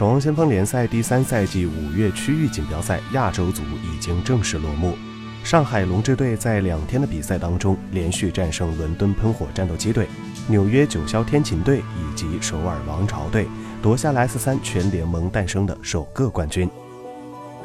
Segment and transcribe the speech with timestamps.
[0.00, 4.96] 守望先锋联赛第三赛季五月区域锦标赛亚洲组已经正式落幕。
[5.44, 10.08] 上海龙之队在两天的比赛当中，连续战胜伦敦喷火战斗机队、
[10.48, 13.46] 纽约九霄天琴队以及首尔王朝队，
[13.82, 16.66] 夺下了 S 三全联盟诞生的首个冠军。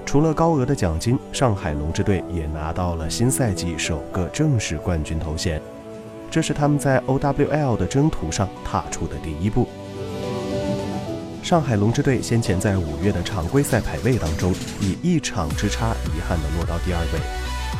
[0.05, 5.61] 除了高额的奖金，上海龙之队也拿到了新赛季首个正式冠军头衔，
[6.29, 9.69] 这是他们在 OWL 的征途上踏出的第一步。
[11.45, 17.19] 上海龙之队先前在五月的常规赛排位当中，以一场之差遗憾地落到第二位。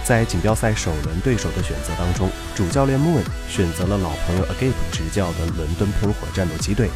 [0.04, 6.92] 在锦标赛首轮对手的选择当中，主教练 Moon 选择了老朋友 Agape 执教的伦敦喷火战斗机队。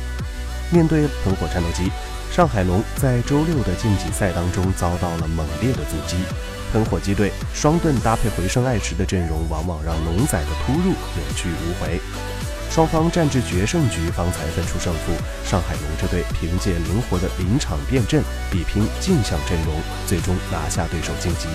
[0.69, 1.89] 面对喷火战斗机，
[2.31, 6.17] 上海龙在周六的晋级赛当中遭到了猛烈的阻击。
[6.71, 11.99] 喷火机队双盾搭配回声爱驰的阵容，往往让龙仔的突入有去无回。
[12.69, 15.11] 双方战至决胜局方才分出胜负。
[15.43, 19.75] 上海龙之队凭借灵活的临场变阵，比拼镜像阵容，
[20.05, 21.47] 最终拿下对手晋级。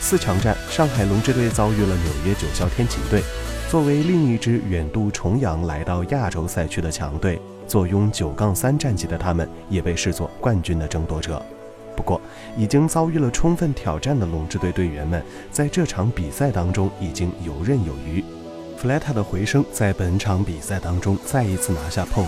[0.00, 3.22] 四强战，上海龙之队遭遇了纽约九霄天琴队。
[3.70, 11.42] 作为另一支远渡重洋来到亚洲赛区的强队，坐拥九杠三战绩的他们也被视作冠军的争夺者。
[11.96, 12.20] 不过，
[12.54, 18.22] 已经遭遇了充分挑战的龙之队队员们，在这场比赛当中已经游刃有余。
[18.82, 22.26] 弗莱塔的回声在本场比赛当中再一次拿下 POM。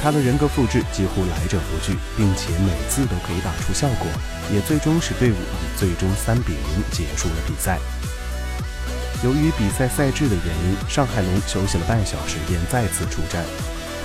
[0.00, 4.06] 他的人格复制几乎来者不拒，并且每次都可以打出效果，
[4.54, 7.80] 也最终使队伍以最终三比零结束了比赛。
[9.24, 13.44] 由于比赛赛制的原因，上海龙休息了半小时便再次出战。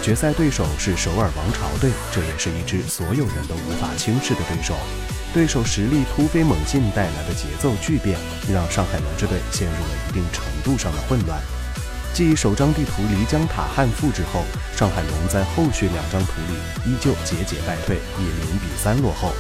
[0.01, 4.73] 决赛对手是首尔王朝队，这也是一支所有人都无法轻视的对手。
[5.35, 8.17] 对手实力突飞猛进带来的节奏巨变，
[8.51, 11.39] 让上海龙之队陷入了一定程度上的混乱。
[12.15, 14.39] 继首张地图漓江塔汉复制后，
[14.73, 19.33] 上海龙在后续两张图里依旧节节败退，以零比三落后。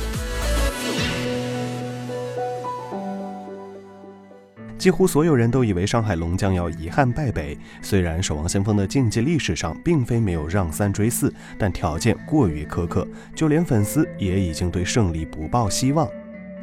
[4.77, 7.57] 几乎所有人都以为上海龙将要遗憾败北。
[7.81, 16.05] 虽然守望先锋的竞技历史上并非没有让三追四，但条件过于苛刻，就连粉丝也已经对胜利不抱希望。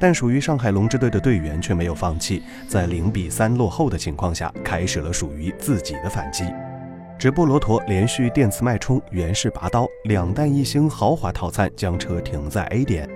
[0.03, 6.45] 但属于上海龙之队的队员却没有放弃，在零比三落后的情况下，开始了属于自己的反击。
[7.17, 13.09] 直布罗陀连续电磁脉冲、源氏拔刀两弹一星豪华套餐将车停在 A 点。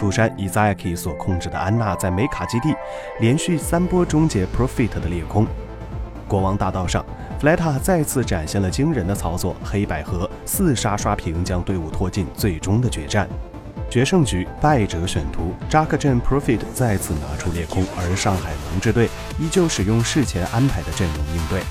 [0.00, 2.74] 釜山以 Zaki 所控制的安娜在梅卡基地
[3.20, 5.46] 连续三波终结 Profit 的裂空。
[6.26, 7.04] 国王大道上，
[7.38, 13.28] 弗莱塔再次展现了惊人的操作，黑百合四杀刷屏将队伍拖进最终的决战。
[13.88, 19.08] 决胜局败者选图，扎克镇 Profit 再次拿出裂空，而上海龙之队
[19.38, 21.62] 依旧使用事前安排的阵容应对。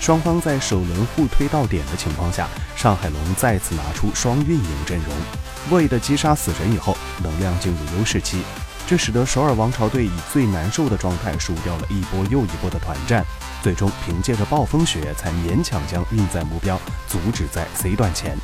[0.00, 8.42] 双方在首轮互推到点的情况下，上海龙再次拿出双运营阵容 V 的击杀死神以后，能量进入优势期，
[8.86, 13.24] 这使得首尔王朝队以最难受的状态输掉了一波又一波的团战，
[13.60, 18.38] 最终凭借着暴风雪才勉强将运载目标阻止在 C 段前。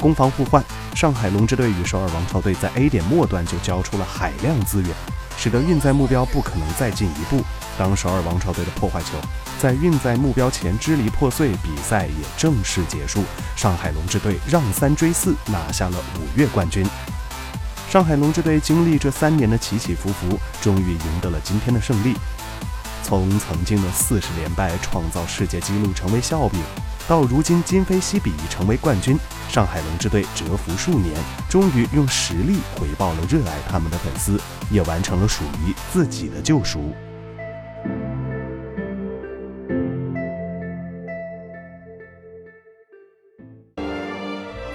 [0.00, 4.90] 攻防互换，上海龙之队与首尔王朝队在 A 点末端就交出了海量资源，
[5.36, 7.44] 使得运载目标不可能再进一步。
[7.78, 9.18] 当首尔王朝队的破坏球
[9.58, 13.22] 在运载目标前支离破碎，比赛也正式结束。
[13.56, 16.86] 上海龙之队让三追四，拿下了五月冠军。
[17.90, 22.14] 上海龙之队经历这三年的起起伏伏，终于赢得了今天的胜利。
[23.02, 26.60] 从曾经的四十连败创造世界纪录成为笑柄，
[27.10, 29.18] 到如今今非昔比成为冠军。
[29.48, 31.12] 上海龙之队蛰伏数年，
[31.48, 34.40] 终于用实力回报了热爱他们的粉丝，
[34.70, 36.92] 也完成了属于自己的救赎。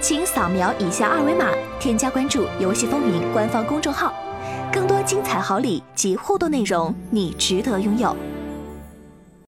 [0.02, 4.12] 请扫描以下二维码，添加关注“游戏风云”官方公众号，
[4.70, 8.14] 更多精彩好礼及互动内容，你值得拥有。